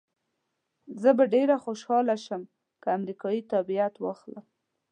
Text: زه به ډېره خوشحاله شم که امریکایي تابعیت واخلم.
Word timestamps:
زه 1.01 1.09
به 1.17 1.25
ډېره 1.33 1.55
خوشحاله 1.65 2.15
شم 2.25 2.41
که 2.81 2.87
امریکایي 2.97 3.41
تابعیت 3.51 3.93
واخلم. 3.99 4.45